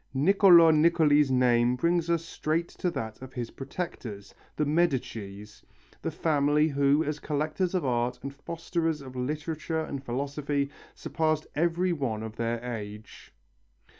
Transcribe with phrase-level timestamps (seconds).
[0.15, 5.63] Niccolo Niccoli's name brings us straight to that of his protectors, the Medicis,
[6.01, 11.93] the family who as collectors of art and fosterers of literature and philosophy surpassed every
[11.93, 13.31] one of their age.